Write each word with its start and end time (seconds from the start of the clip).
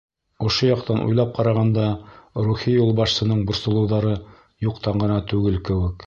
Ошо 0.45 0.67
яҡтан 0.69 1.01
уйлап 1.01 1.33
ҡарағанда 1.39 1.83
рухи 2.47 2.73
юлбашсының 2.75 3.43
борсолоуҙары 3.51 4.13
юҡтан 4.69 5.05
ғына 5.05 5.19
түгел 5.33 5.61
кеүек. 5.69 5.95